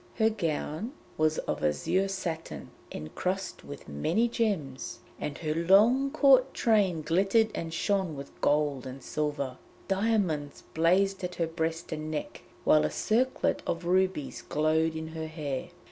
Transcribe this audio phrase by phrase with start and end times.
[0.15, 7.03] Her gown was of azure satin, encrusted with many gems, and her long court train
[7.03, 9.59] glittered and shone with gold and silver.
[9.87, 15.27] Diamonds blazed at her breast and neck, while a circlet of rubies glowed in her
[15.27, 15.69] hair.